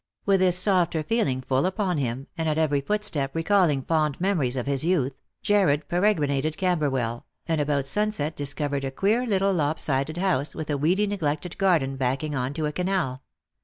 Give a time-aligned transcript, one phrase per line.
[0.25, 4.65] With this softer feeling full upon him, and at every footstep recalling fond memories of
[4.65, 10.55] his youth, Jarred peregrinated Camberwell, and about sunset discovered a queer little lop sided house,
[10.55, 13.21] with a weedy neglected garden backing on to a canal.